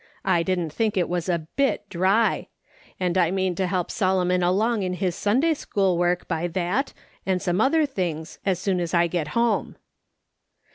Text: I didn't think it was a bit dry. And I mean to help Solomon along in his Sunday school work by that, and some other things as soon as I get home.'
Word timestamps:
I 0.25 0.41
didn't 0.41 0.73
think 0.73 0.97
it 0.97 1.07
was 1.07 1.29
a 1.29 1.47
bit 1.55 1.87
dry. 1.87 2.47
And 2.99 3.19
I 3.19 3.29
mean 3.29 3.53
to 3.53 3.67
help 3.67 3.91
Solomon 3.91 4.41
along 4.41 4.81
in 4.81 4.93
his 4.95 5.13
Sunday 5.15 5.53
school 5.53 5.95
work 5.95 6.27
by 6.27 6.47
that, 6.47 6.91
and 7.23 7.39
some 7.39 7.61
other 7.61 7.85
things 7.85 8.39
as 8.43 8.57
soon 8.57 8.79
as 8.79 8.95
I 8.95 9.05
get 9.05 9.27
home.' 9.37 9.75